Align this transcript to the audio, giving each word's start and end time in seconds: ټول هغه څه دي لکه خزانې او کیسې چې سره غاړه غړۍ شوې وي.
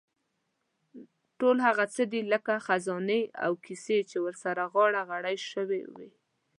ټول 1.39 1.57
هغه 1.67 1.85
څه 1.95 2.03
دي 2.11 2.21
لکه 2.33 2.53
خزانې 2.65 3.21
او 3.45 3.51
کیسې 3.65 3.97
چې 4.09 4.17
سره 4.43 4.63
غاړه 4.73 5.01
غړۍ 5.09 5.37
شوې 5.51 5.81
وي. 5.93 6.09